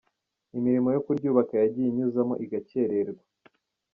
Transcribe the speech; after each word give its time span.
Imirimo 0.57 0.89
yo 0.95 1.01
kuryubaka 1.05 1.53
yagiye 1.61 1.87
inyuzamo 1.89 2.33
igacyerererwa. 2.45 3.23